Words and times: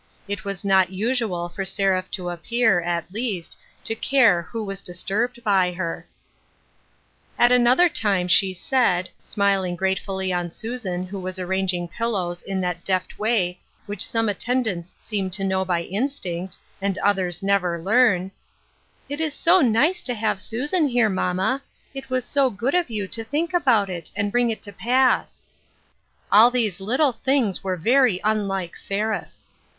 It 0.27 0.43
was 0.43 0.65
not 0.65 0.89
usual 0.89 1.47
for 1.47 1.63
Seraph 1.63 2.09
to 2.13 2.31
appear, 2.31 2.81
at 2.81 3.13
least, 3.13 3.55
to 3.83 3.93
care 3.93 4.41
who 4.41 4.63
was 4.63 4.81
dis 4.81 5.03
turbed 5.03 5.43
by 5.43 5.73
her. 5.73 6.07
At 7.37 7.51
another 7.51 7.87
time 7.87 8.27
she 8.27 8.51
said, 8.51 9.11
smiling 9.21 9.75
gratefully 9.75 10.33
on 10.33 10.49
Susan 10.51 11.05
who 11.05 11.19
was 11.19 11.37
arranging 11.37 11.87
pillows 11.87 12.41
in 12.41 12.59
that 12.61 12.83
deft 12.83 13.19
way 13.19 13.59
which 13.85 14.03
some 14.03 14.27
attendants 14.27 14.95
seem 14.99 15.29
to 15.29 15.43
know 15.43 15.63
by 15.63 15.83
instinct, 15.83 16.57
and 16.81 16.97
others 16.97 17.43
never 17.43 17.79
learn," 17.79 18.31
It 19.07 19.21
is 19.21 19.35
so 19.35 19.61
nice 19.61 20.01
to 20.01 20.15
have 20.15 20.41
Susan 20.41 20.87
here, 20.87 21.09
mamma; 21.09 21.61
it 21.93 22.09
was 22.09 22.25
so 22.25 22.49
good 22.49 22.73
of 22.73 22.89
you 22.89 23.07
to 23.09 23.23
think 23.23 23.53
about 23.53 23.87
it, 23.87 24.09
and 24.15 24.31
bring 24.31 24.49
it 24.49 24.63
to 24.63 24.71
pass." 24.73 25.45
252 26.31 26.31
TRANSFORMATION. 26.31 26.31
All 26.31 26.49
these 26.49 26.81
little 26.81 27.13
things 27.23 27.63
were 27.63 27.77
very 27.77 28.19
unlike 28.23 28.75
Seraph. 28.75 29.33